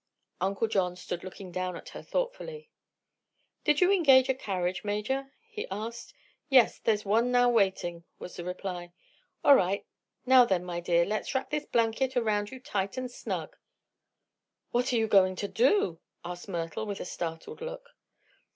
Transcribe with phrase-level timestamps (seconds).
[0.41, 2.71] Uncle John stood looking down at her thoughtfully.
[3.63, 6.15] "Did you engage a carriage, Major?" he asked.
[6.49, 8.93] "Yes; there's one now waiting," was the reply.
[9.43, 9.85] "All right.
[10.25, 13.55] Now, then, my dear, let's wrap this blanket around you tight and snug."
[14.71, 17.91] "What are you going to do?" asked Myrtle with a startled look.